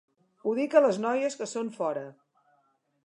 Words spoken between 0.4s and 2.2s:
Ho dic a les noies que són fora.